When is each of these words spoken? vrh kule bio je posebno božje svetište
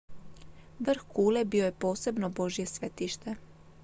vrh 0.79 1.03
kule 1.13 1.45
bio 1.45 1.65
je 1.65 1.71
posebno 1.85 2.29
božje 2.39 2.65
svetište 2.65 3.35